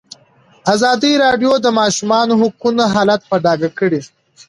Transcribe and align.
ازادي 0.73 1.11
راډیو 1.23 1.51
د 1.59 1.63
د 1.65 1.67
ماشومانو 1.79 2.33
حقونه 2.41 2.83
حالت 2.95 3.21
په 3.29 3.35
ډاګه 3.45 3.69
کړی. 3.79 4.01